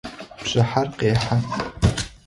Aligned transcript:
Бжыхьэр 0.41 0.87
къехьэ. 0.97 1.35